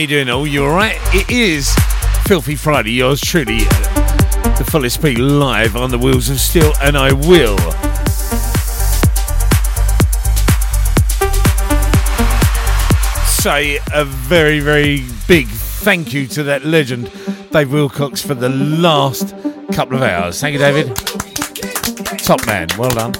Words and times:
You 0.00 0.06
doing? 0.06 0.30
All 0.30 0.46
you 0.46 0.64
alright? 0.64 0.96
It 1.14 1.28
is 1.28 1.74
Filthy 2.24 2.56
Friday. 2.56 2.92
Yours 2.92 3.20
truly, 3.20 3.58
the 3.58 4.66
fullest 4.66 4.94
speed 4.94 5.18
live 5.18 5.76
on 5.76 5.90
the 5.90 5.98
wheels 5.98 6.30
of 6.30 6.40
steel, 6.40 6.72
and 6.80 6.96
I 6.96 7.12
will. 7.12 7.58
Say 13.26 13.78
a 13.92 14.06
very, 14.06 14.60
very 14.60 15.04
big 15.28 15.48
thank 15.48 16.14
you 16.14 16.26
to 16.28 16.44
that 16.44 16.64
legend, 16.64 17.12
Dave 17.50 17.70
Wilcox, 17.70 18.22
for 18.22 18.32
the 18.32 18.48
last 18.48 19.34
couple 19.70 19.96
of 19.96 20.02
hours. 20.02 20.40
Thank 20.40 20.54
you, 20.54 20.60
David. 20.60 20.96
Top 22.20 22.46
man. 22.46 22.68
Well 22.78 22.88
done. 22.88 23.12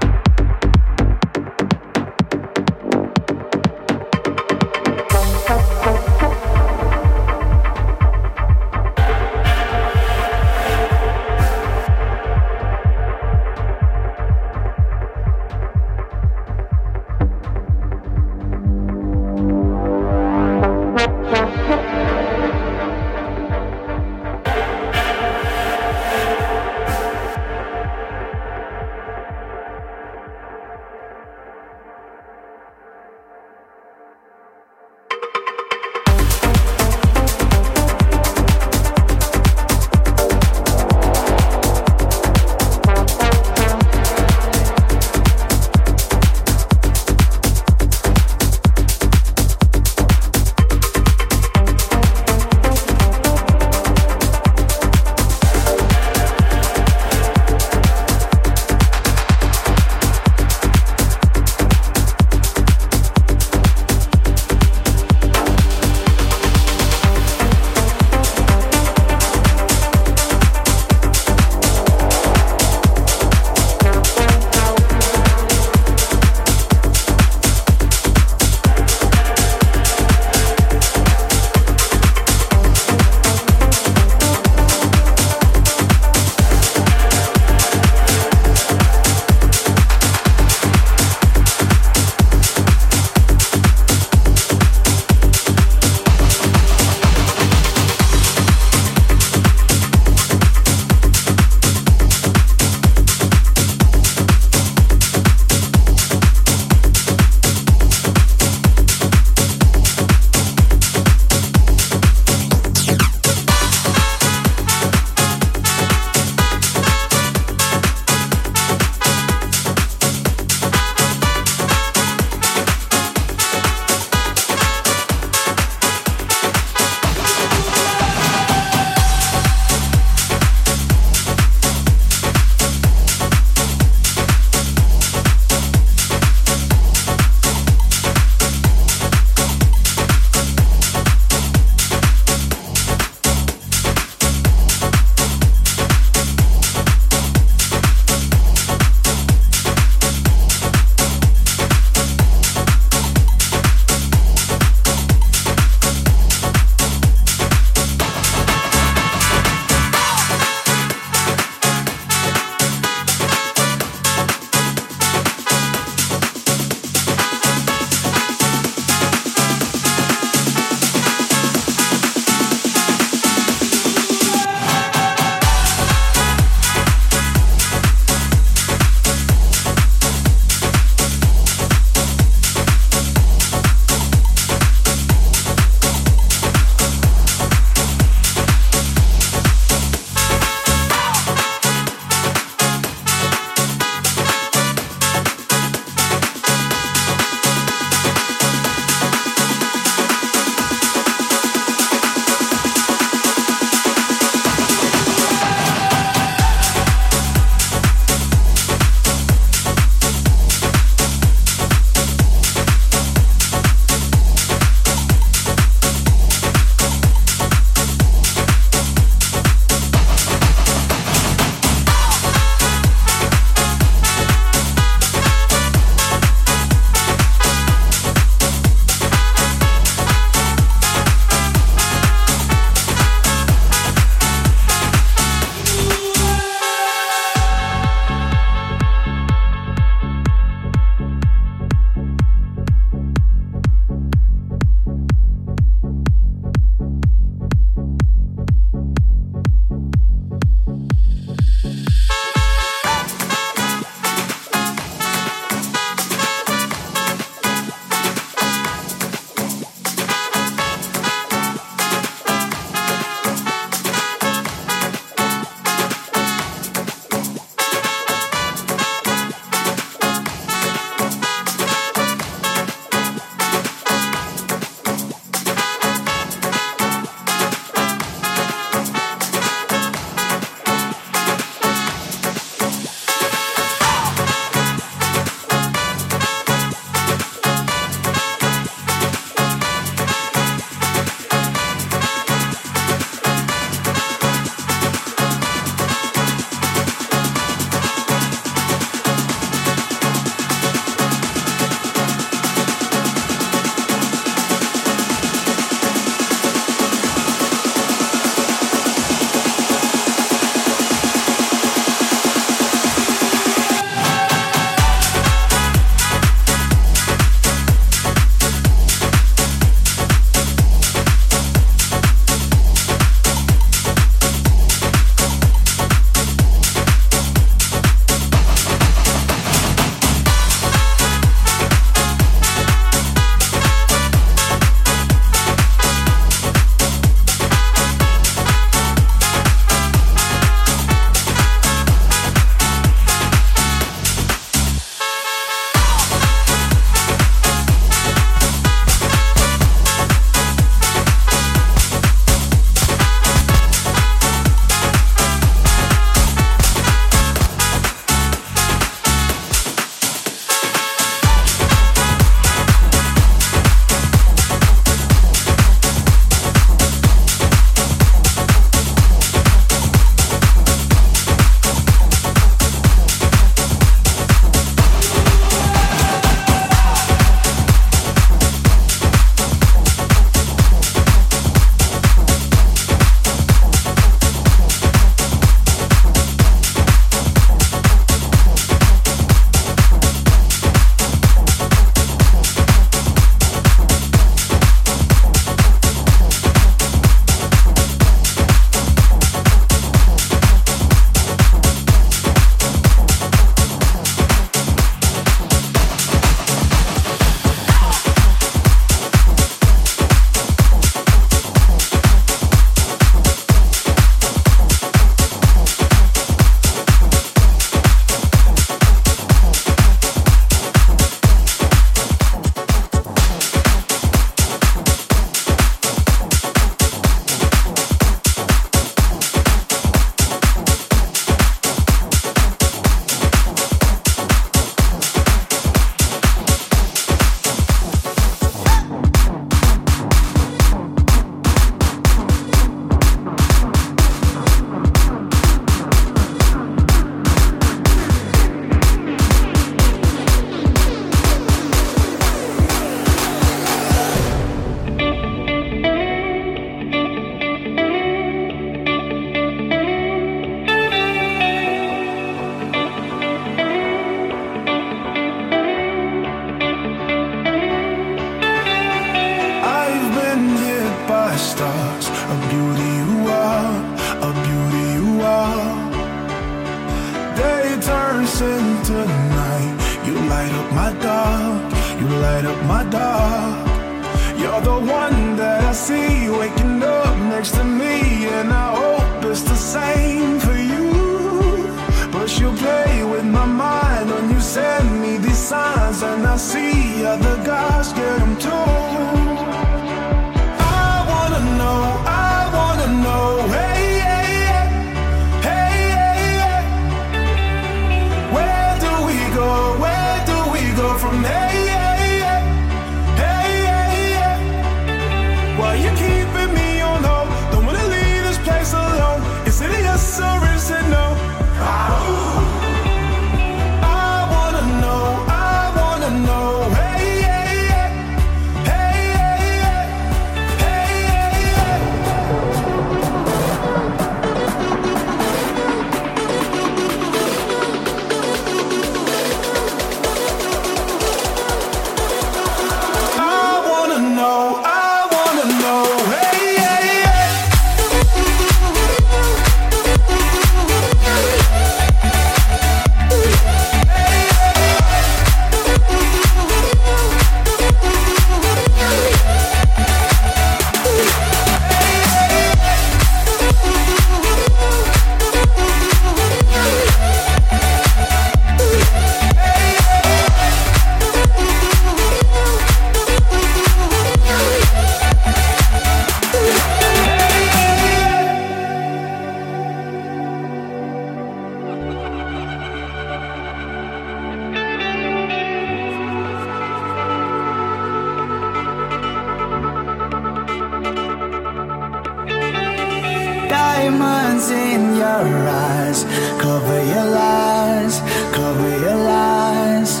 diamonds 593.88 594.50
in 594.50 594.96
your 594.96 595.48
eyes. 595.48 596.04
Cover 596.40 596.84
your 596.84 597.08
lies, 597.10 598.00
cover 598.32 598.70
your 598.84 598.96
lies. 598.96 600.00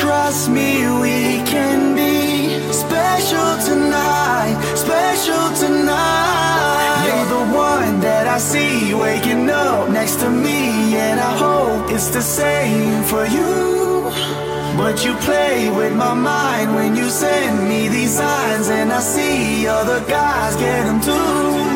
Trust 0.00 0.50
me, 0.50 0.70
we 1.00 1.42
can 1.46 1.94
be 1.94 2.72
special 2.72 3.50
tonight, 3.70 4.56
special 4.74 5.46
tonight. 5.54 7.04
You're 7.06 7.30
the 7.38 7.46
one 7.54 8.00
that 8.00 8.26
I 8.26 8.38
see 8.38 8.94
waking 8.94 9.48
up 9.48 9.88
next 9.90 10.16
to 10.20 10.30
me, 10.30 10.96
and 10.96 11.20
I 11.20 11.36
hope 11.36 11.90
it's 11.90 12.08
the 12.08 12.22
same 12.22 13.02
for 13.04 13.26
you. 13.26 14.10
But 14.76 15.04
you 15.04 15.14
play 15.28 15.70
with 15.70 15.94
my 15.94 16.14
mind 16.14 16.74
when 16.74 16.96
you 16.96 17.08
send 17.08 17.68
me 17.68 17.88
these 17.88 18.16
signs, 18.16 18.68
and 18.68 18.92
I 18.92 19.00
see 19.00 19.66
other 19.66 20.00
guys 20.06 20.56
get 20.56 20.84
them 20.84 21.00
too. 21.00 21.75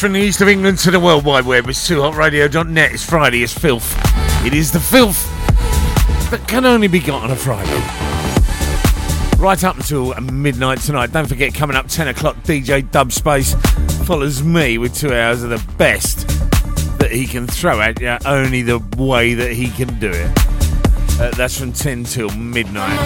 From 0.00 0.12
the 0.12 0.20
east 0.20 0.40
of 0.40 0.48
England 0.48 0.78
to 0.78 0.90
the 0.90 1.00
World 1.00 1.24
Wide 1.24 1.44
Web. 1.44 1.68
It's 1.68 1.88
2hotradio.net. 1.88 2.92
It's 2.92 3.04
Friday. 3.04 3.42
It's 3.42 3.52
filth. 3.52 3.96
It 4.44 4.54
is 4.54 4.70
the 4.70 4.78
filth 4.78 5.26
that 6.30 6.44
can 6.46 6.64
only 6.64 6.86
be 6.86 7.00
got 7.00 7.24
on 7.24 7.30
a 7.30 7.36
Friday. 7.36 7.72
Right 9.42 9.64
up 9.64 9.76
until 9.76 10.14
midnight 10.20 10.80
tonight. 10.80 11.10
Don't 11.12 11.26
forget, 11.26 11.52
coming 11.52 11.76
up 11.76 11.88
10 11.88 12.08
o'clock, 12.08 12.36
DJ 12.44 12.82
Dubspace 12.82 13.56
follows 14.04 14.42
me 14.42 14.78
with 14.78 14.94
two 14.94 15.12
hours 15.12 15.42
of 15.42 15.50
the 15.50 15.64
best 15.78 16.28
that 16.98 17.10
he 17.10 17.26
can 17.26 17.46
throw 17.46 17.80
at 17.80 18.00
you, 18.00 18.16
only 18.24 18.62
the 18.62 18.78
way 18.96 19.34
that 19.34 19.52
he 19.52 19.68
can 19.68 19.98
do 19.98 20.10
it. 20.10 20.30
Uh, 21.20 21.30
that's 21.36 21.58
from 21.58 21.72
10 21.72 22.04
till 22.04 22.30
midnight. 22.30 22.98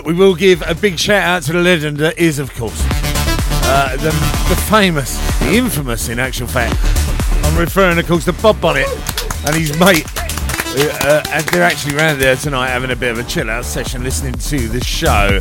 We 0.00 0.14
will 0.14 0.34
give 0.34 0.62
a 0.62 0.74
big 0.74 0.98
shout 0.98 1.22
out 1.22 1.42
to 1.42 1.52
the 1.52 1.60
legend 1.60 1.98
that 1.98 2.18
is, 2.18 2.38
of 2.38 2.50
course, 2.54 2.80
uh, 3.64 3.94
the, 3.96 4.10
the 4.48 4.56
famous, 4.70 5.18
the 5.40 5.52
infamous, 5.52 6.08
in 6.08 6.18
actual 6.18 6.46
fact. 6.46 6.74
I'm 7.44 7.58
referring, 7.58 7.98
of 7.98 8.06
course, 8.06 8.24
to 8.24 8.32
Bob 8.32 8.58
Bonnet 8.60 8.88
and 9.44 9.54
his 9.54 9.78
mate. 9.78 10.06
Uh, 10.74 11.22
and 11.30 11.44
they're 11.48 11.62
actually 11.62 11.96
around 11.96 12.18
there 12.18 12.36
tonight 12.36 12.68
having 12.68 12.90
a 12.90 12.96
bit 12.96 13.10
of 13.10 13.18
a 13.18 13.24
chill 13.24 13.50
out 13.50 13.66
session 13.66 14.02
listening 14.02 14.32
to 14.32 14.68
the 14.68 14.82
show. 14.82 15.40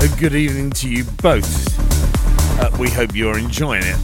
A 0.00 0.08
good 0.18 0.34
evening 0.34 0.70
to 0.70 0.88
you 0.88 1.04
both. 1.22 1.78
Uh, 2.60 2.70
we 2.78 2.88
hope 2.88 3.14
you're 3.14 3.38
enjoying 3.38 3.82
it. 3.84 3.98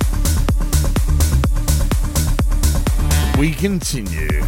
We 3.38 3.53
continue. 3.53 4.43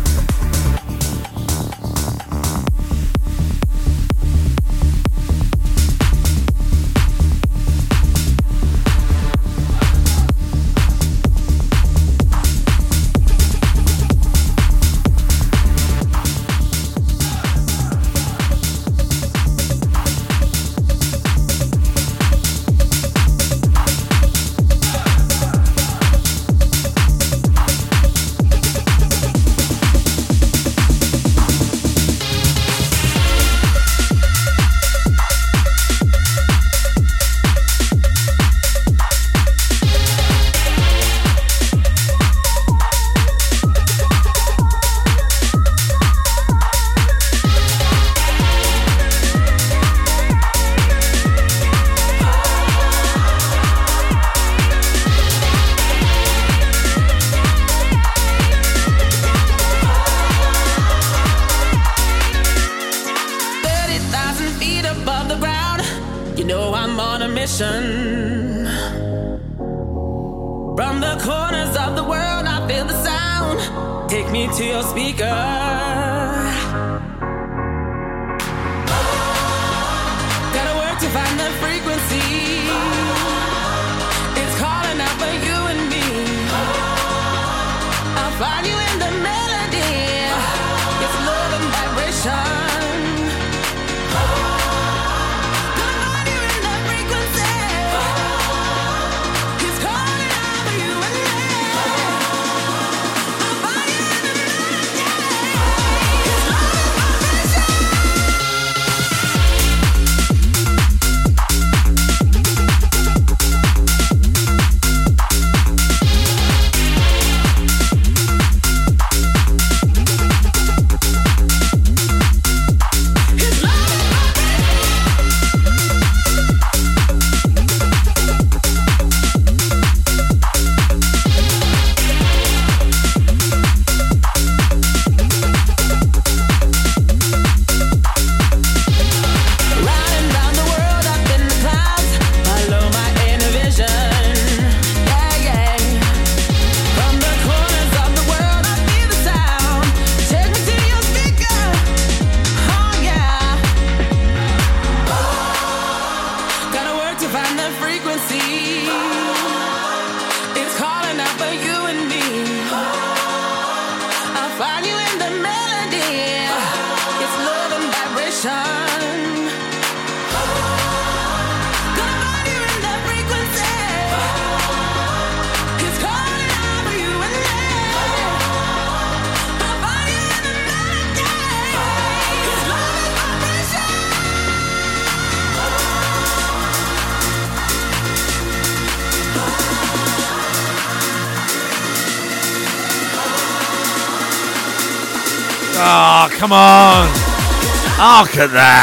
At 198.42 198.50
that. 198.50 198.81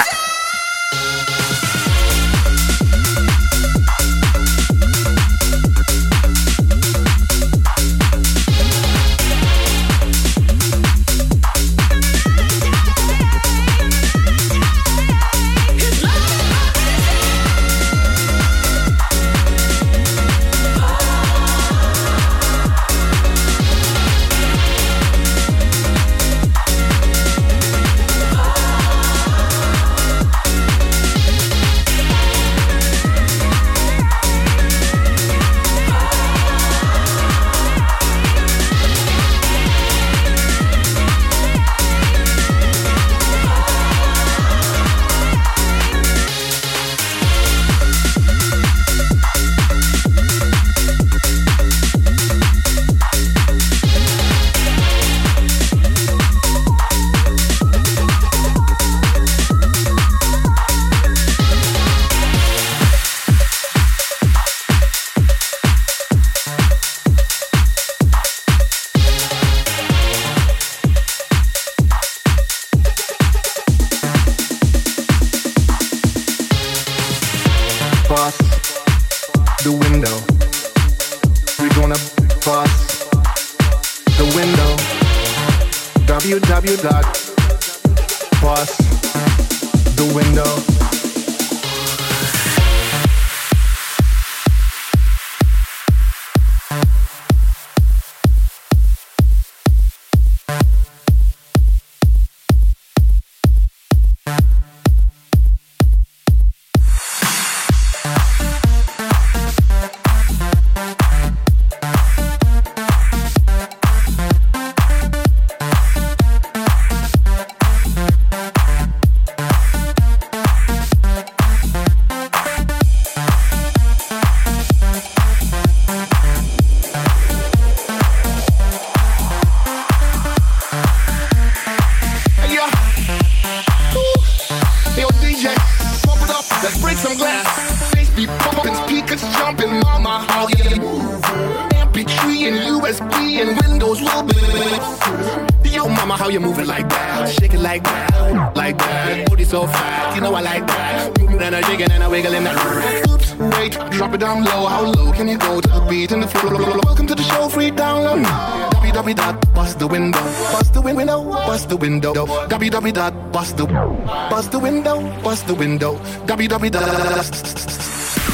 Dot. 166.68 166.84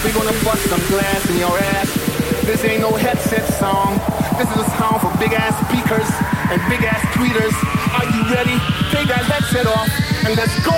We 0.04 0.10
gonna 0.12 0.34
bust 0.42 0.66
some 0.66 0.82
glass 0.90 1.30
in 1.30 1.38
your 1.38 1.54
ass. 1.78 1.94
This 2.42 2.66
ain't 2.66 2.82
no 2.82 2.90
headset 2.90 3.46
song. 3.62 4.02
This 4.40 4.50
is 4.50 4.66
a 4.66 4.70
song 4.82 4.98
for 4.98 5.14
big 5.22 5.34
ass 5.34 5.54
speakers 5.70 6.10
and 6.50 6.58
big 6.66 6.82
ass 6.82 7.06
tweeters. 7.14 7.54
Are 7.94 8.10
you 8.10 8.26
ready? 8.34 8.58
Take 8.90 9.14
that 9.14 9.30
headset 9.30 9.68
off 9.68 9.90
and 10.26 10.36
let's 10.36 10.58
go, 10.66 10.74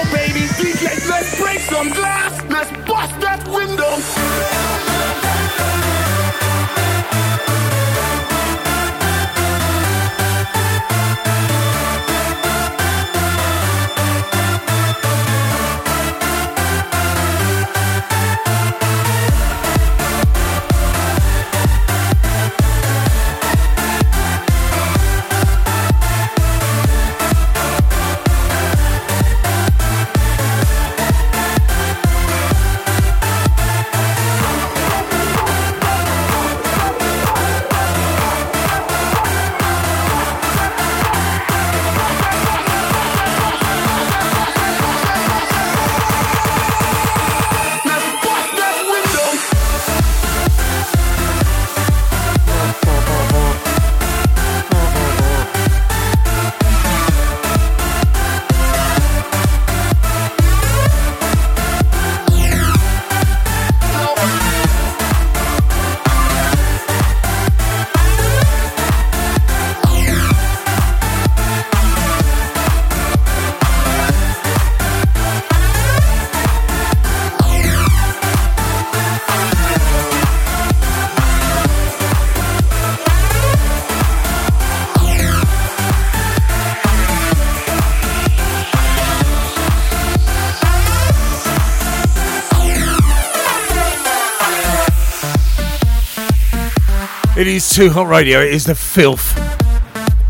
It 97.37 97.45
is 97.45 97.69
Too 97.69 97.91
Hot 97.91 98.07
Radio. 98.07 98.41
It 98.41 98.51
is 98.51 98.63
the 98.63 98.73
filth 98.73 99.35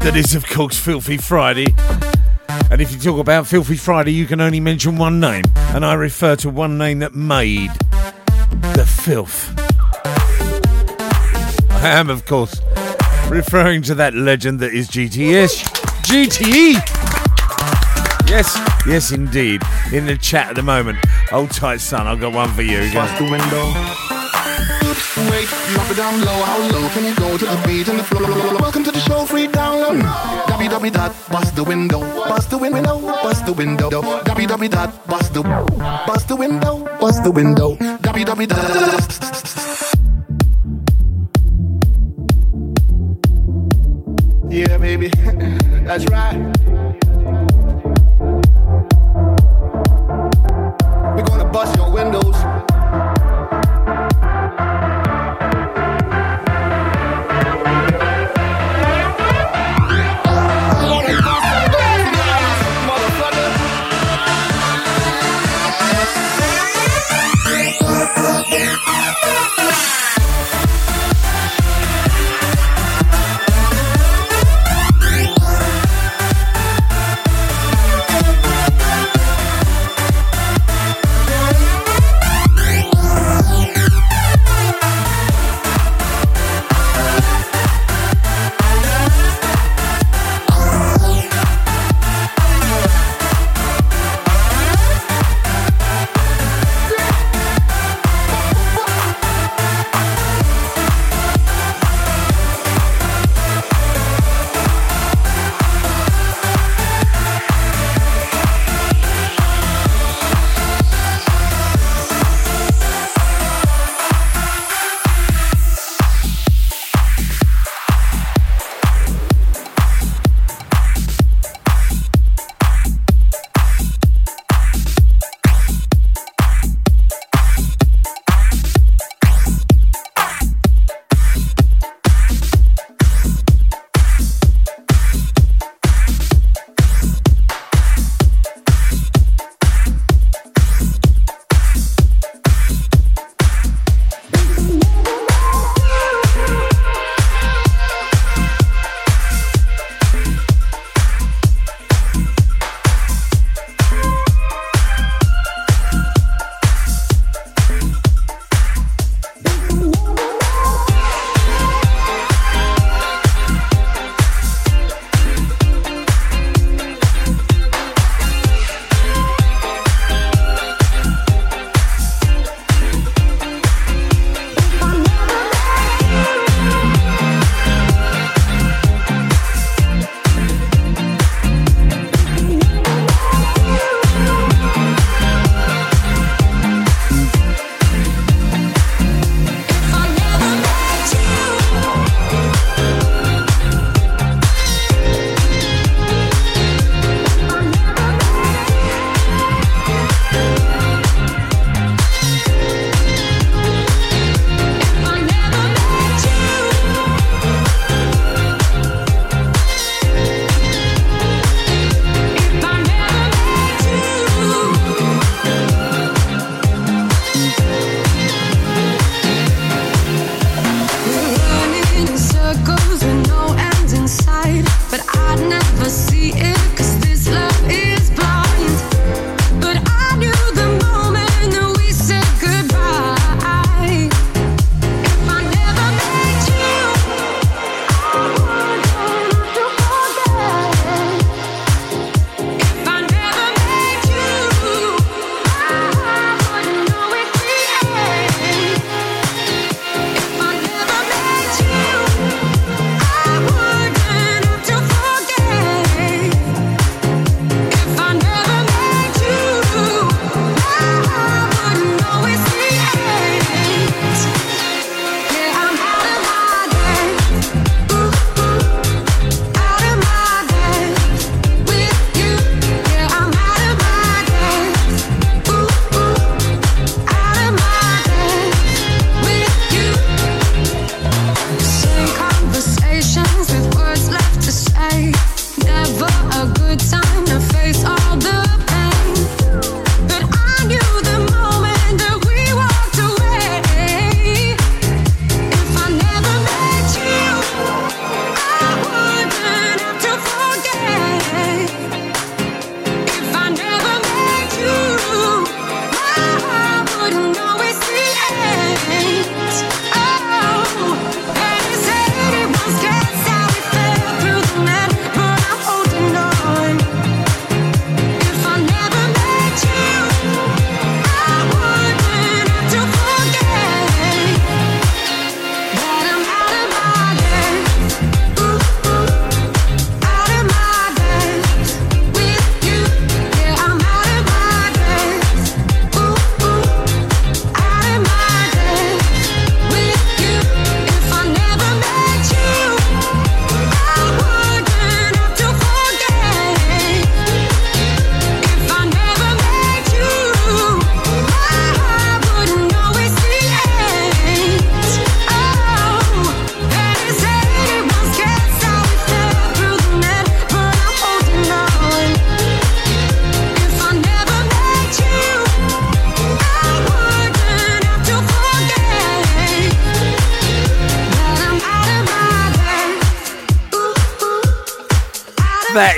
that 0.02 0.18
is, 0.18 0.36
of 0.36 0.46
course, 0.46 0.78
Filthy 0.78 1.16
Friday. 1.16 1.68
And 2.70 2.82
if 2.82 2.92
you 2.92 3.00
talk 3.00 3.18
about 3.18 3.48
Filthy 3.48 3.78
Friday, 3.78 4.12
you 4.12 4.26
can 4.26 4.42
only 4.42 4.60
mention 4.60 4.98
one 4.98 5.22
name. 5.22 5.46
And 5.56 5.86
I 5.86 5.94
refer 5.94 6.36
to 6.36 6.50
one 6.50 6.78
name 6.78 7.00
that 7.00 7.16
made 7.16 7.72
the 8.76 8.86
filth. 8.86 9.54
I 11.82 11.88
am, 11.88 12.10
of 12.10 12.26
course, 12.26 12.60
referring 13.30 13.84
to 13.84 13.96
that 13.96 14.14
legend 14.14 14.60
that 14.60 14.74
is 14.74 14.90
GTS. 14.90 15.64
GTE! 16.04 16.74
Yes, 18.30 18.60
yes, 18.86 19.14
indeed. 19.14 19.62
In 19.94 20.08
the 20.08 20.18
chat 20.18 20.50
at 20.50 20.56
the 20.58 20.62
moment. 20.62 20.98
Hold 21.30 21.52
tight, 21.52 21.80
son. 21.80 22.06
I've 22.06 22.20
got 22.20 22.34
one 22.34 22.50
for 22.50 22.64
you. 22.64 22.80
Drop 25.88 25.98
it 25.98 26.02
down 26.02 26.20
low. 26.20 26.44
How 26.44 26.58
low 26.58 26.90
can 26.90 27.06
you 27.06 27.16
go 27.16 27.38
to 27.38 27.46
the 27.46 27.64
beat 27.66 27.88
and 27.88 28.00
the 28.00 28.04
flow? 28.04 28.20
Welcome 28.60 28.84
to 28.84 28.92
the 28.92 29.00
show, 29.00 29.26
free 29.26 29.48
download. 29.48 30.02
www 30.02 30.92
dot 30.92 31.16
bust 31.32 31.56
the 31.56 31.64
window, 31.64 32.02
bust 32.28 32.50
the 32.50 32.58
window, 32.58 33.00
bust 33.00 33.46
the 33.46 33.54
window. 33.54 33.90
www 33.90 34.70
dot 34.70 35.08
bust 35.08 35.34
the 35.34 35.44
bust 36.06 36.28
the 36.28 36.36
window, 36.36 36.84
bust 37.00 37.24
the 37.24 37.32
window. 37.32 37.78
www 37.78 38.48
dot. 38.50 38.68
Yeah, 44.52 44.78
baby, 44.78 45.10
that's 45.86 46.06
right. 46.08 46.38
We're 51.16 51.24
gonna 51.24 51.46
bust 51.46 51.78
your 51.78 51.92
windows. 51.94 52.37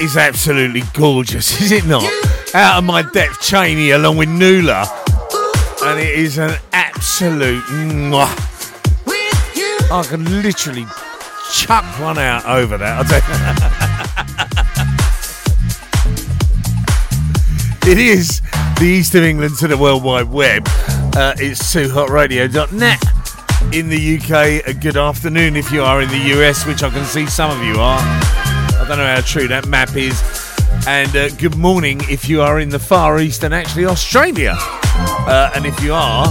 Is 0.10 0.18
absolutely 0.18 0.82
gorgeous, 0.94 1.62
is 1.62 1.72
it 1.72 1.86
not? 1.86 2.04
Out 2.56 2.80
of 2.80 2.84
my 2.84 3.04
depth, 3.04 3.42
Cheney 3.42 3.92
along 3.92 4.18
with 4.18 4.28
Nula. 4.28 4.88
And 5.84 6.00
it 6.00 6.18
is 6.18 6.40
an 6.40 6.58
absolute 6.74 7.64
mwah. 7.66 8.28
I 9.92 10.04
can 10.04 10.42
literally 10.42 10.86
chuck 11.54 11.84
one 12.00 12.18
out 12.18 12.44
over 12.46 12.76
that. 12.80 13.06
it 17.88 17.98
is 18.00 18.42
the 18.80 18.86
East 18.86 19.14
of 19.14 19.24
England 19.24 19.58
to 19.58 19.68
the 19.68 19.78
World 19.78 20.04
Wide 20.04 20.30
Web. 20.30 20.64
Uh, 21.16 21.36
it's 21.38 21.62
toohotradio.net. 21.74 23.04
In 23.74 23.90
the 23.90 24.18
UK, 24.18 24.66
a 24.68 24.74
good 24.74 24.98
afternoon 24.98 25.56
if 25.56 25.72
you 25.72 25.84
are 25.84 26.02
in 26.02 26.10
the 26.10 26.40
US, 26.40 26.66
which 26.66 26.82
I 26.82 26.90
can 26.90 27.06
see 27.06 27.28
some 27.28 27.52
of 27.52 27.64
you 27.64 27.76
are. 27.76 28.29
I 28.90 28.96
don't 28.96 29.06
know 29.06 29.16
how 29.16 29.22
true 29.22 29.48
that 29.50 29.68
map 29.68 29.96
is. 29.96 30.20
And 30.88 31.16
uh, 31.16 31.30
good 31.36 31.56
morning 31.56 32.02
if 32.10 32.28
you 32.28 32.42
are 32.42 32.60
in 32.60 32.70
the 32.70 32.80
Far 32.80 33.20
East 33.20 33.44
and 33.44 33.54
actually 33.54 33.86
Australia. 33.86 34.56
Uh, 34.58 35.52
and 35.54 35.68
if 35.68 35.80
you 35.84 35.94
are, 35.94 36.26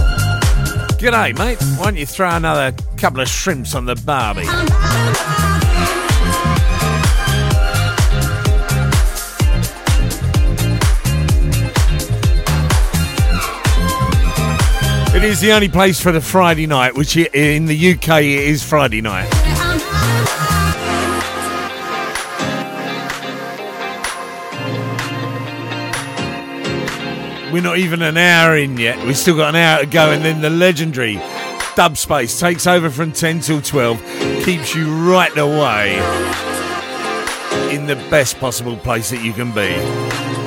g'day, 0.97 1.37
mate. 1.37 1.57
Why 1.77 1.85
don't 1.85 1.95
you 1.95 2.05
throw 2.05 2.29
another 2.29 2.75
couple 2.97 3.21
of 3.21 3.29
shrimps 3.29 3.75
on 3.75 3.85
the 3.85 3.95
barbie? 3.95 4.41
It 15.15 15.23
is 15.23 15.39
the 15.39 15.53
only 15.53 15.69
place 15.69 16.01
for 16.01 16.11
the 16.11 16.19
Friday 16.19 16.67
night, 16.67 16.93
which 16.93 17.15
in 17.15 17.67
the 17.67 17.93
UK 17.93 18.21
is 18.23 18.61
Friday 18.61 18.99
night. 18.99 19.38
We're 27.51 27.63
not 27.63 27.79
even 27.79 28.01
an 28.01 28.17
hour 28.17 28.57
in 28.57 28.77
yet. 28.77 29.03
We've 29.05 29.17
still 29.17 29.35
got 29.35 29.49
an 29.49 29.55
hour 29.55 29.81
to 29.81 29.87
go, 29.87 30.11
and 30.11 30.23
then 30.23 30.41
the 30.41 30.49
legendary 30.49 31.19
Dub 31.75 31.97
Space 31.97 32.39
takes 32.39 32.67
over 32.67 32.89
from 32.89 33.11
10 33.11 33.39
till 33.39 33.61
12, 33.61 34.01
keeps 34.43 34.75
you 34.75 34.93
right 35.09 35.35
away 35.37 35.95
in 37.73 37.87
the 37.87 37.95
best 38.09 38.39
possible 38.39 38.77
place 38.77 39.09
that 39.09 39.23
you 39.23 39.33
can 39.33 39.51
be. 39.53 40.38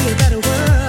feel 0.00 0.12
a 0.12 0.16
better 0.16 0.40
world. 0.40 0.79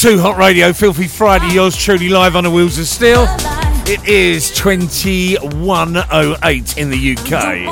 2 0.00 0.18
Hot 0.20 0.36
Radio, 0.38 0.72
Filthy 0.72 1.06
Friday, 1.06 1.52
yours 1.52 1.76
truly 1.76 2.08
live 2.08 2.34
on 2.34 2.44
the 2.44 2.50
Wheels 2.50 2.78
of 2.78 2.86
Steel. 2.86 3.26
It 3.86 4.02
is 4.08 4.50
21.08 4.52 6.78
in 6.78 6.88
the 6.88 7.12
UK. 7.12 7.68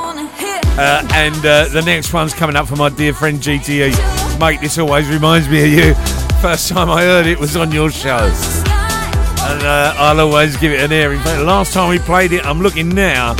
Uh, 0.76 1.08
and 1.14 1.36
uh, 1.36 1.68
the 1.68 1.80
next 1.86 2.12
one's 2.12 2.34
coming 2.34 2.54
up 2.54 2.68
for 2.68 2.76
my 2.76 2.90
dear 2.90 3.14
friend 3.14 3.38
GTE. 3.38 4.38
Mate, 4.38 4.60
this 4.60 4.76
always 4.76 5.08
reminds 5.08 5.48
me 5.48 5.62
of 5.62 5.70
you. 5.70 5.94
First 6.42 6.68
time 6.68 6.90
I 6.90 7.00
heard 7.00 7.24
it 7.24 7.40
was 7.40 7.56
on 7.56 7.72
your 7.72 7.90
show. 7.90 8.18
And 8.18 9.62
uh, 9.62 9.94
I'll 9.96 10.20
always 10.20 10.54
give 10.58 10.72
it 10.72 10.80
an 10.80 10.92
airing. 10.92 11.16
In 11.16 11.24
fact, 11.24 11.38
the 11.38 11.46
last 11.46 11.72
time 11.72 11.88
we 11.88 11.98
played 11.98 12.32
it, 12.32 12.44
I'm 12.44 12.60
looking 12.60 12.90
now, 12.90 13.36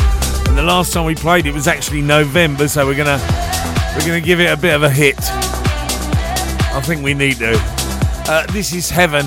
and 0.48 0.56
the 0.56 0.62
last 0.62 0.94
time 0.94 1.04
we 1.04 1.14
played 1.14 1.44
it 1.44 1.52
was 1.52 1.68
actually 1.68 2.00
November, 2.00 2.68
so 2.68 2.86
we're 2.86 2.96
gonna 2.96 3.20
we're 3.94 4.06
gonna 4.06 4.22
give 4.22 4.40
it 4.40 4.50
a 4.50 4.56
bit 4.56 4.74
of 4.74 4.82
a 4.82 4.88
hit. 4.88 5.18
I 5.20 6.80
think 6.82 7.04
we 7.04 7.12
need 7.12 7.36
to. 7.40 7.77
Uh, 8.30 8.44
this 8.52 8.74
is 8.74 8.90
heaven. 8.90 9.26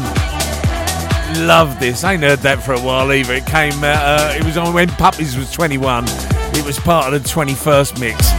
Love 1.48 1.80
this. 1.80 2.04
I 2.04 2.14
ain't 2.14 2.22
heard 2.22 2.38
that 2.40 2.62
for 2.62 2.74
a 2.74 2.80
while 2.80 3.12
either. 3.12 3.34
It 3.34 3.48
came. 3.48 3.74
Uh, 3.84 3.88
uh, 3.88 4.36
it 4.38 4.44
was 4.44 4.58
on 4.58 4.76
when 4.76 4.90
Puppies 4.90 5.36
was 5.36 5.52
21. 5.52 6.04
It 6.54 6.64
was 6.64 6.78
part 6.78 7.12
of 7.12 7.24
the 7.24 7.28
21st 7.28 8.00
mix. 8.00 8.32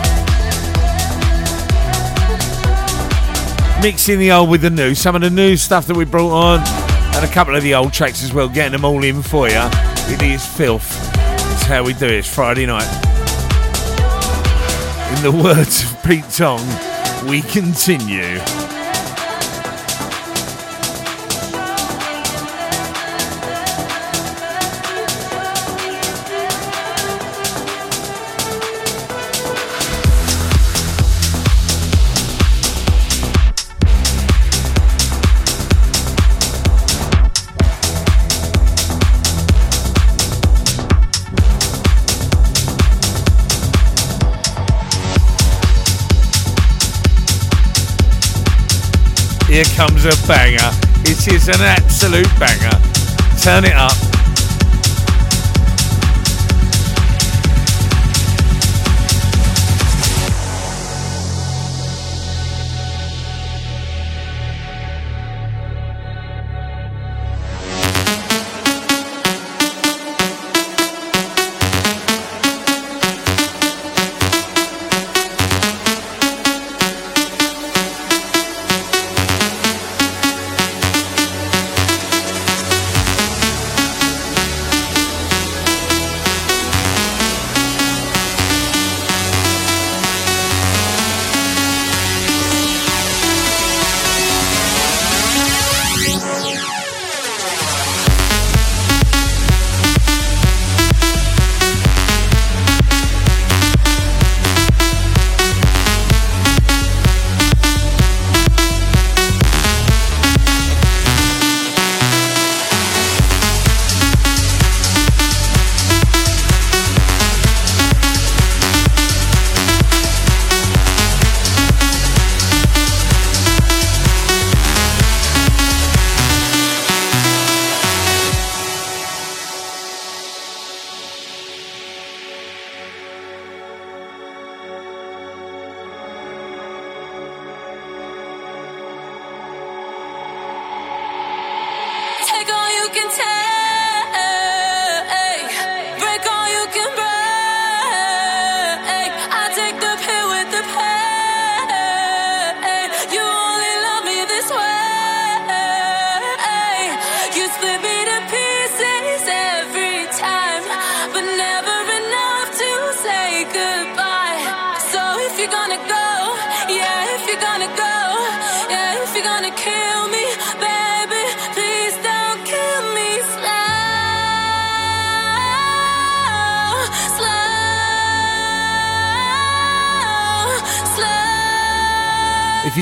Mixing 3.83 4.21
the 4.21 4.31
old 4.31 4.51
with 4.51 4.61
the 4.61 4.71
new. 4.71 4.95
Some 4.95 5.17
of 5.17 5.23
the 5.23 5.31
new 5.31 5.57
stuff 5.57 5.89
that 5.89 5.97
we 5.97 6.05
brought 6.05 6.31
on, 6.31 6.61
and 7.17 7.25
a 7.29 7.35
couple 7.35 7.57
of 7.57 7.65
the 7.65 7.75
old 7.75 7.93
tracks 7.93 8.23
as 8.23 8.33
well. 8.33 8.49
Getting 8.49 8.71
them 8.71 8.85
all 8.85 9.03
in 9.03 9.21
for 9.21 9.49
you. 9.49 9.69
It 10.07 10.23
is 10.23 10.47
filth. 10.47 10.97
It's 11.17 11.65
how 11.65 11.83
we 11.83 11.93
do 11.93 12.07
it. 12.07 12.13
It's 12.13 12.33
Friday 12.33 12.67
night. 12.67 12.87
In 15.17 15.23
the 15.25 15.43
words 15.43 15.83
of 15.83 16.01
Pete 16.05 16.31
Tong, 16.31 16.65
we 17.29 17.43
continue. 17.43 18.39
Comes 49.89 50.05
a 50.05 50.29
banger. 50.29 50.71
It 51.03 51.27
is 51.27 51.49
an 51.49 51.61
absolute 51.61 52.31
banger. 52.39 52.79
Turn 53.43 53.65
it 53.65 53.75
up. 53.75 54.12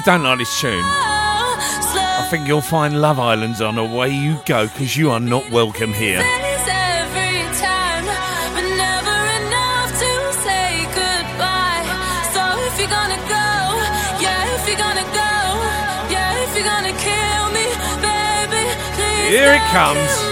You 0.00 0.04
don't 0.12 0.22
like 0.22 0.38
this 0.38 0.60
tune, 0.60 0.82
I 0.82 2.26
think 2.30 2.48
you'll 2.48 2.62
find 2.62 3.02
Love 3.02 3.18
Island's 3.18 3.60
on 3.60 3.76
away 3.76 4.08
you 4.08 4.40
go 4.46 4.66
because 4.66 4.96
you 4.96 5.10
are 5.10 5.20
not 5.20 5.50
welcome 5.50 5.92
here. 5.92 6.22
Here 19.28 19.54
it 19.54 19.60
comes. 19.70 20.29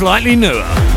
Slightly 0.00 0.34
newer. 0.34 0.89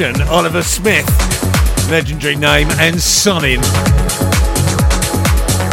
Oliver 0.00 0.62
Smith, 0.62 1.06
legendary 1.90 2.36
name, 2.36 2.68
and 2.78 2.94
Sonnin. 3.00 3.60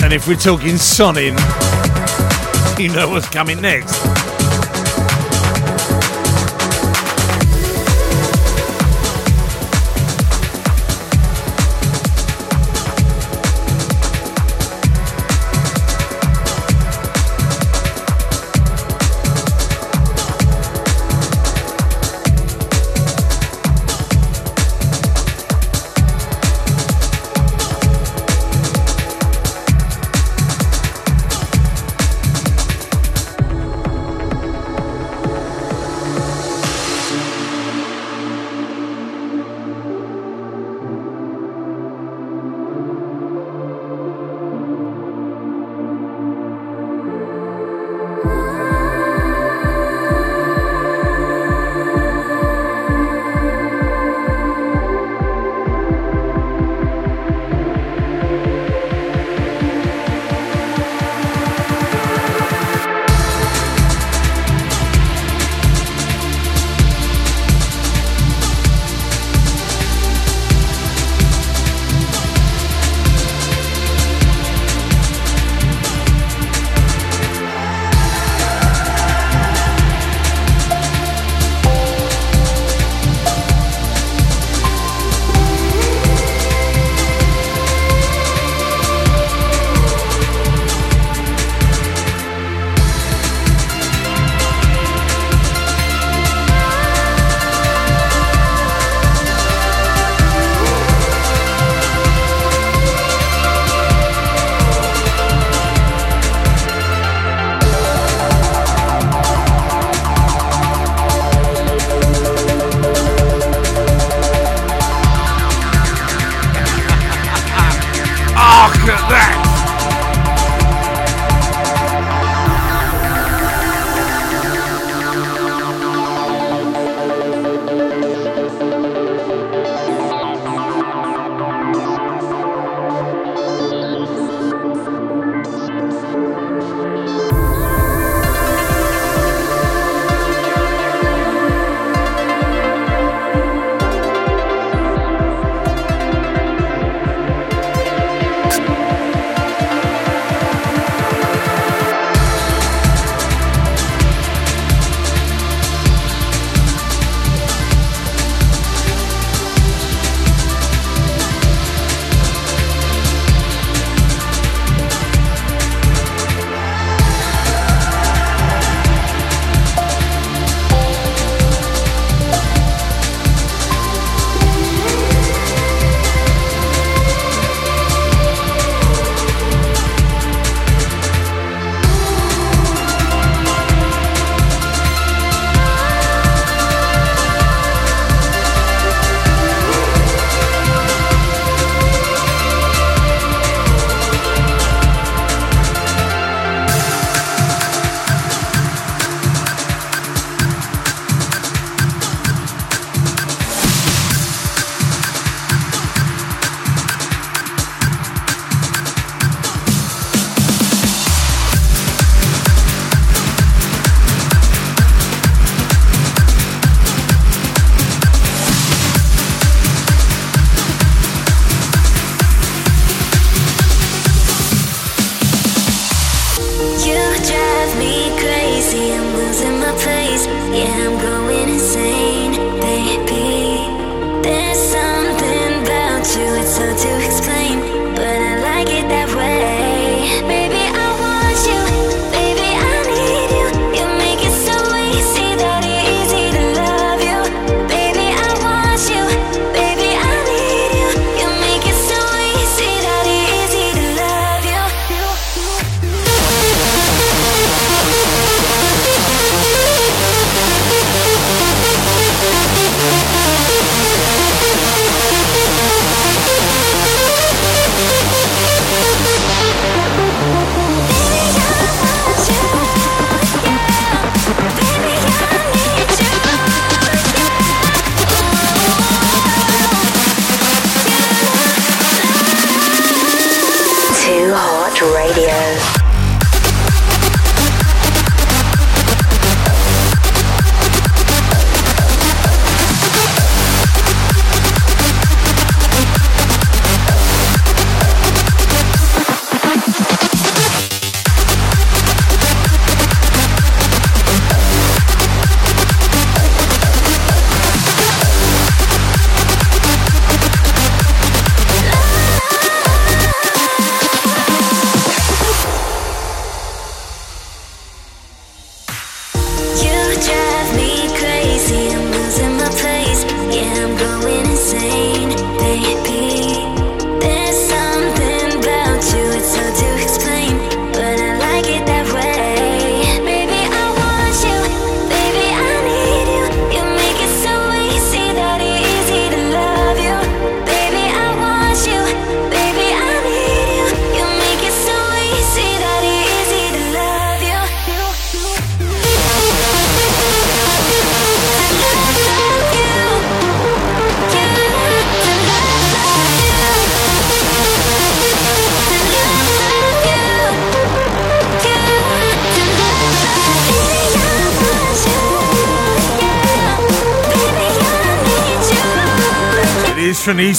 And 0.04 0.12
if 0.12 0.28
we're 0.28 0.36
talking 0.36 0.78
Sonnin, 0.80 1.38
you 2.80 2.92
know 2.92 3.10
what's 3.10 3.30
coming 3.30 3.62
next. 3.62 4.05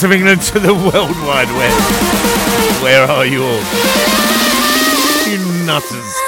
From 0.00 0.10
of 0.10 0.16
England 0.16 0.42
to 0.42 0.58
the 0.58 0.74
World 0.74 1.16
Wide 1.24 1.48
Web. 1.48 2.82
Where 2.82 3.08
are 3.08 3.24
you 3.24 3.42
all? 3.42 3.62
You 5.26 5.64
nutters. 5.64 6.25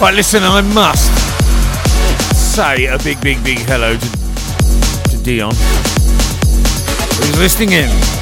Right, 0.00 0.14
listen, 0.14 0.42
I 0.42 0.62
must 0.62 1.12
say 2.34 2.86
a 2.86 2.96
big, 3.00 3.20
big, 3.20 3.44
big 3.44 3.58
hello 3.58 3.98
to, 3.98 5.10
to 5.10 5.22
Dion, 5.22 5.52
who's 7.20 7.38
listening 7.38 7.72
in. 7.72 8.19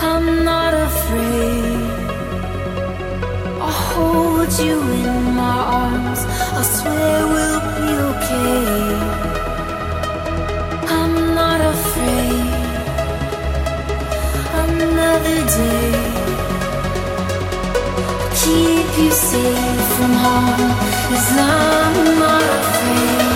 I'm 0.00 0.44
not 0.44 0.74
afraid. 0.74 1.90
I'll 3.60 3.80
hold 3.92 4.52
you 4.66 4.80
in 5.04 5.34
my 5.34 5.58
arms. 5.82 6.20
I 6.58 6.62
swear 6.76 7.18
we'll 7.32 7.62
be 7.78 7.90
okay. 8.10 8.68
I'm 10.98 11.14
not 11.40 11.60
afraid. 11.74 12.50
Another 14.64 15.38
day. 15.58 15.92
Keep 18.40 18.88
you 19.02 19.10
safe 19.10 19.88
from 19.96 20.12
harm 20.24 20.68
I'm 21.40 22.18
not 22.18 22.42
afraid. 22.42 23.27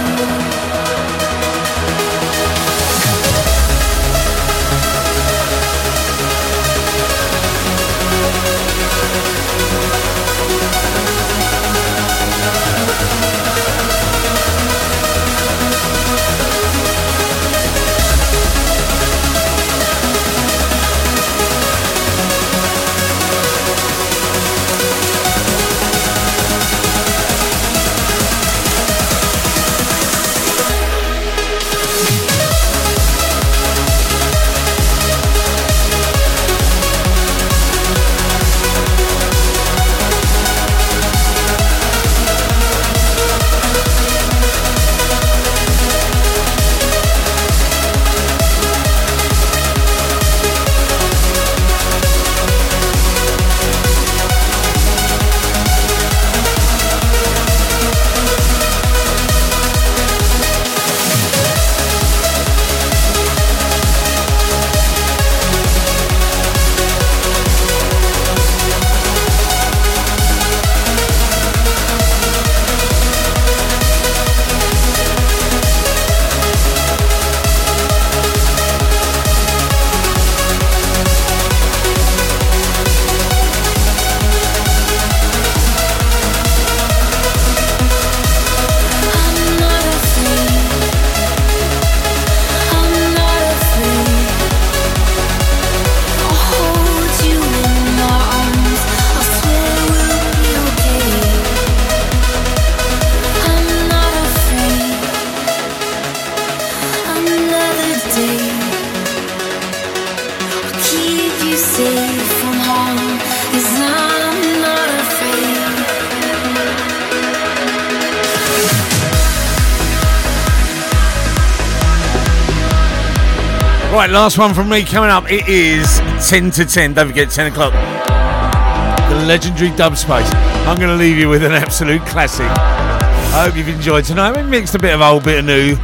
Last 124.10 124.36
one 124.36 124.52
from 124.52 124.68
me 124.68 124.84
coming 124.84 125.10
up. 125.10 125.30
It 125.30 125.48
is 125.48 125.98
10 126.28 126.50
to 126.52 126.66
10. 126.66 126.94
Don't 126.94 127.08
forget, 127.08 127.30
10 127.30 127.52
o'clock. 127.52 127.72
The 127.72 129.24
legendary 129.26 129.70
Dubspace. 129.70 130.30
I'm 130.66 130.76
going 130.78 130.90
to 130.90 130.96
leave 130.96 131.16
you 131.16 131.28
with 131.28 131.44
an 131.44 131.52
absolute 131.52 132.02
classic. 132.02 132.46
I 132.46 133.44
hope 133.44 133.56
you've 133.56 133.68
enjoyed 133.68 134.04
tonight. 134.04 134.36
We 134.36 134.42
mixed 134.42 134.74
a 134.74 134.78
bit 134.78 134.92
of 134.92 135.00
old, 135.00 135.24
bit 135.24 135.38
of 135.38 135.44
new, 135.44 135.76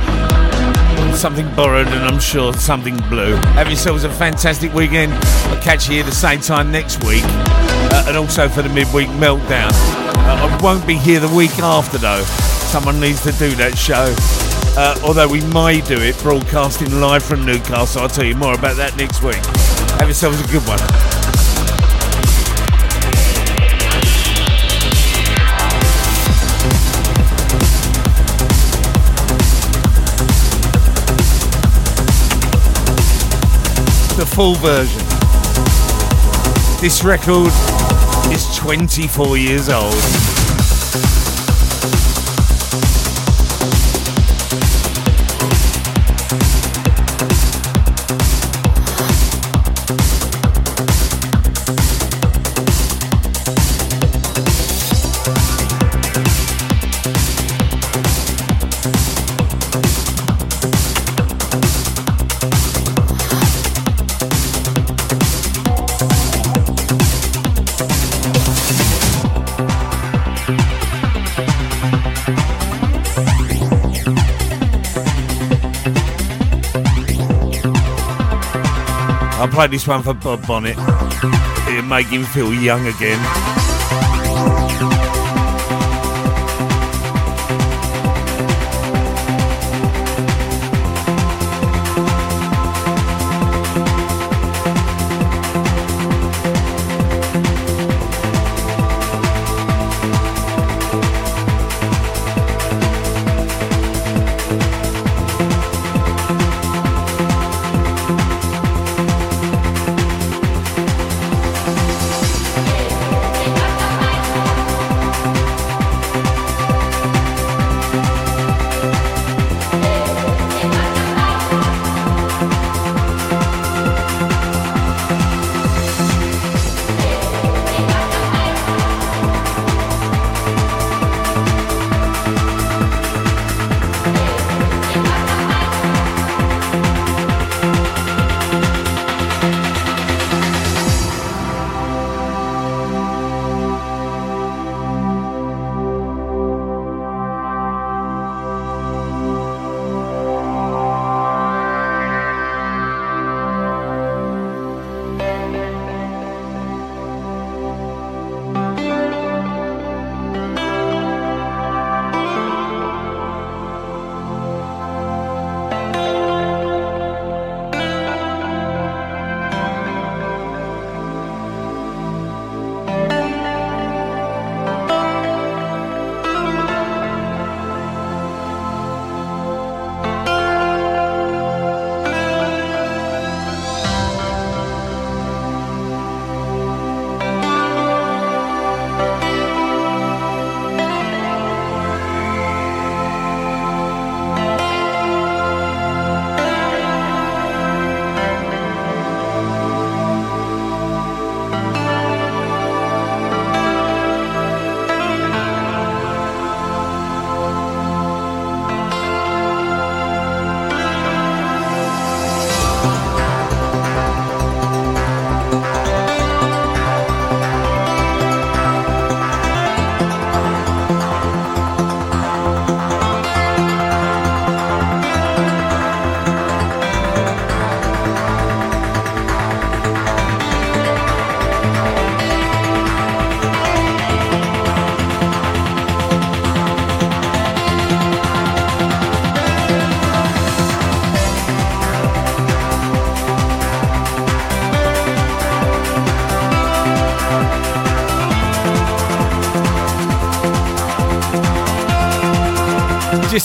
something 1.16 1.52
borrowed, 1.54 1.86
and 1.86 2.04
I'm 2.04 2.20
sure 2.20 2.52
something 2.52 2.96
blue. 3.08 3.34
Have 3.54 3.68
yourselves 3.68 4.04
a 4.04 4.10
fantastic 4.10 4.74
weekend. 4.74 5.12
I'll 5.12 5.62
catch 5.62 5.88
you 5.88 5.94
here 5.94 6.04
the 6.04 6.12
same 6.12 6.40
time 6.40 6.70
next 6.70 7.02
week, 7.04 7.24
uh, 7.24 8.04
and 8.08 8.16
also 8.16 8.48
for 8.48 8.62
the 8.62 8.68
midweek 8.68 9.08
meltdown. 9.10 9.70
Uh, 9.72 10.48
I 10.48 10.58
won't 10.62 10.86
be 10.86 10.96
here 10.96 11.20
the 11.20 11.34
week 11.34 11.58
after 11.60 11.98
though. 11.98 12.22
Someone 12.22 13.00
needs 13.00 13.22
to 13.22 13.32
do 13.32 13.54
that 13.56 13.78
show. 13.78 14.47
Uh, 14.80 14.96
although 15.02 15.26
we 15.26 15.40
may 15.46 15.80
do 15.80 16.00
it 16.00 16.16
broadcasting 16.18 17.00
live 17.00 17.20
from 17.20 17.44
Newcastle. 17.44 18.00
I'll 18.00 18.08
tell 18.08 18.24
you 18.24 18.36
more 18.36 18.54
about 18.54 18.76
that 18.76 18.96
next 18.96 19.24
week. 19.24 19.34
Have 19.98 20.06
yourselves 20.06 20.38
a 20.38 20.46
good 20.46 20.62
one. 20.68 20.78
The 34.16 34.26
full 34.26 34.54
version. 34.54 35.02
This 36.80 37.02
record 37.02 37.50
is 38.32 38.56
24 38.56 39.38
years 39.38 39.68
old. 39.70 39.92
Play 79.58 79.66
this 79.66 79.88
one 79.88 80.04
for 80.04 80.14
Bob 80.14 80.46
Bonnet. 80.46 80.78
It'll 81.68 81.82
make 81.82 82.06
him 82.06 82.22
feel 82.22 82.54
young 82.54 82.86
again. 82.86 83.77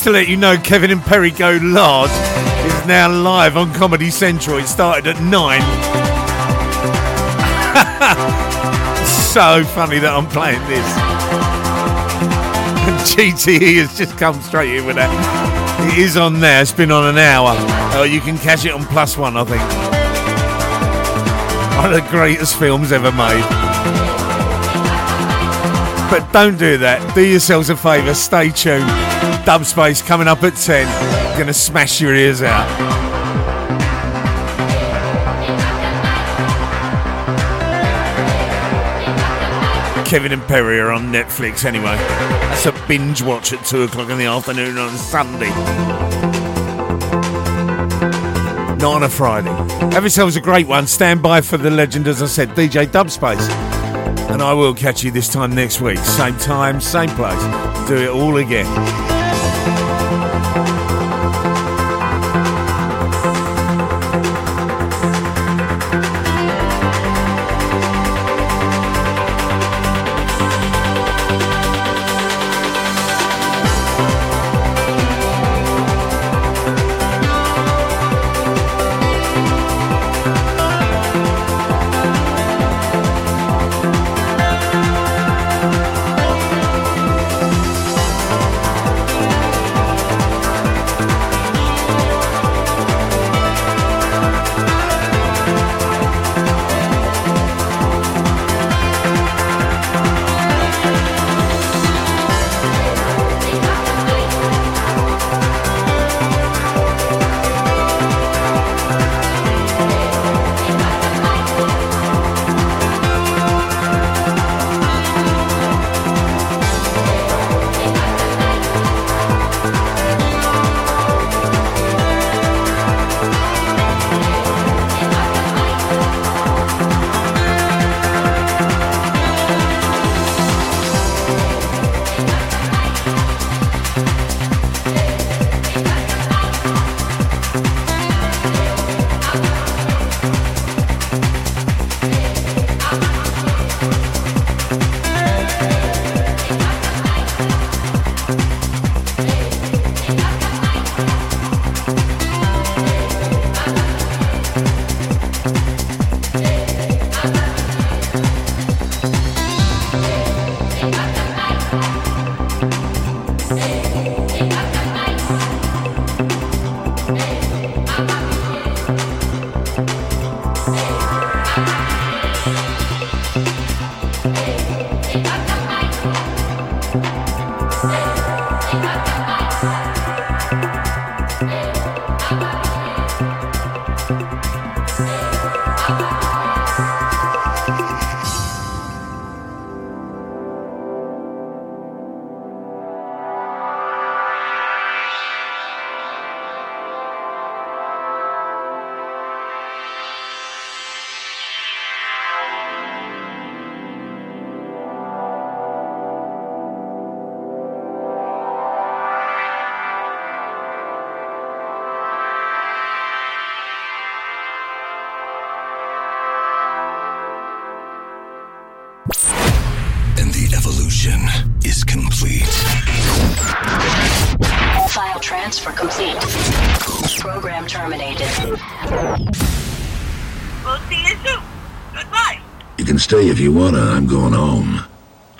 To 0.03 0.11
let 0.11 0.27
you 0.27 0.35
know, 0.35 0.57
Kevin 0.57 0.91
and 0.91 1.01
Perry 1.01 1.31
Go 1.31 1.57
Large 1.61 2.09
is 2.09 2.85
now 2.85 3.09
live 3.09 3.55
on 3.55 3.73
Comedy 3.73 4.11
Central. 4.11 4.57
It 4.57 4.67
started 4.67 5.07
at 5.07 5.21
9. 5.21 5.31
so 9.07 9.63
funny 9.73 9.99
that 9.99 10.11
I'm 10.13 10.27
playing 10.27 10.59
this. 10.67 10.85
And 12.83 12.99
GTE 13.33 13.77
has 13.77 13.97
just 13.97 14.17
come 14.17 14.41
straight 14.41 14.75
in 14.75 14.85
with 14.85 14.97
that. 14.97 15.09
It 15.93 15.97
is 15.97 16.17
on 16.17 16.41
there. 16.41 16.61
It's 16.61 16.73
been 16.73 16.91
on 16.91 17.07
an 17.07 17.17
hour. 17.17 17.55
Oh, 17.95 18.03
you 18.03 18.19
can 18.19 18.37
catch 18.37 18.65
it 18.65 18.73
on 18.73 18.83
Plus 18.83 19.17
One, 19.17 19.37
I 19.37 19.45
think. 19.45 19.61
One 21.77 21.93
of 21.93 22.03
the 22.03 22.09
greatest 22.09 22.59
films 22.59 22.91
ever 22.91 23.13
made. 23.13 23.62
But 26.13 26.31
don't 26.31 26.59
do 26.59 26.77
that. 26.77 27.15
Do 27.15 27.25
yourselves 27.25 27.71
a 27.71 27.75
favour. 27.75 28.13
Stay 28.13 28.51
tuned. 28.51 28.85
Dubspace 29.47 30.05
coming 30.05 30.27
up 30.27 30.43
at 30.43 30.55
10. 30.55 30.85
Gonna 31.39 31.55
smash 31.55 31.99
your 31.99 32.13
ears 32.13 32.43
out. 32.43 32.67
Kevin 40.05 40.33
and 40.33 40.43
Perry 40.43 40.79
are 40.79 40.91
on 40.91 41.11
Netflix 41.11 41.65
anyway. 41.65 41.95
That's 41.95 42.67
a 42.67 42.87
binge 42.87 43.23
watch 43.23 43.51
at 43.51 43.65
2 43.65 43.81
o'clock 43.81 44.11
in 44.11 44.19
the 44.19 44.25
afternoon 44.25 44.77
on 44.77 44.95
Sunday. 44.95 45.49
Not 48.77 48.97
on 48.97 49.01
a 49.01 49.09
Friday. 49.09 49.49
Have 49.93 50.03
yourselves 50.03 50.35
a 50.35 50.41
great 50.41 50.67
one. 50.67 50.85
Stand 50.85 51.23
by 51.23 51.41
for 51.41 51.57
the 51.57 51.71
legend, 51.71 52.07
as 52.07 52.21
I 52.21 52.27
said, 52.27 52.49
DJ 52.49 52.85
Dubspace. 52.85 53.62
And 54.33 54.41
I 54.41 54.51
will 54.51 54.73
catch 54.73 55.03
you 55.03 55.11
this 55.11 55.31
time 55.31 55.53
next 55.53 55.79
week. 55.79 55.99
Same 55.99 56.35
time, 56.37 56.81
same 56.81 57.09
place. 57.09 57.39
Do 57.87 57.97
it 57.97 58.09
all 58.09 58.37
again. 58.37 59.02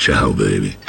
Ciao, 0.04 0.34
baby. 0.34 0.83